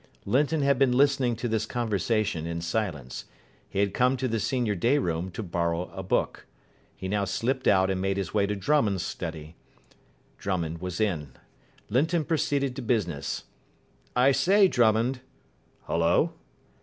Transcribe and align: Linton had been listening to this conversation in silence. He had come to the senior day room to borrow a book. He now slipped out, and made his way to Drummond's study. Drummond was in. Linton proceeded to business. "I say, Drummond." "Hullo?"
Linton 0.25 0.63
had 0.63 0.79
been 0.79 0.93
listening 0.93 1.35
to 1.35 1.47
this 1.47 1.67
conversation 1.67 2.47
in 2.47 2.59
silence. 2.61 3.25
He 3.69 3.77
had 3.77 3.93
come 3.93 4.17
to 4.17 4.27
the 4.27 4.39
senior 4.39 4.73
day 4.73 4.97
room 4.97 5.29
to 5.29 5.43
borrow 5.43 5.91
a 5.91 6.01
book. 6.01 6.47
He 6.95 7.07
now 7.07 7.25
slipped 7.25 7.67
out, 7.67 7.91
and 7.91 8.01
made 8.01 8.17
his 8.17 8.33
way 8.33 8.47
to 8.47 8.55
Drummond's 8.55 9.03
study. 9.05 9.55
Drummond 10.39 10.79
was 10.81 10.99
in. 10.99 11.33
Linton 11.87 12.25
proceeded 12.25 12.75
to 12.77 12.81
business. 12.81 13.43
"I 14.15 14.31
say, 14.31 14.67
Drummond." 14.67 15.19
"Hullo?" 15.87 16.33